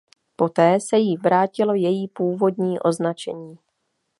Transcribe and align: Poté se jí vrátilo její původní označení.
Poté 0.35 0.79
se 0.79 0.97
jí 0.97 1.17
vrátilo 1.17 1.73
její 1.73 2.07
původní 2.07 2.79
označení. 2.79 3.57